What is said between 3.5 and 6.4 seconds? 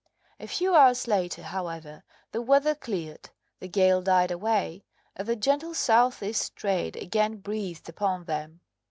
the gale died away, and the gentle south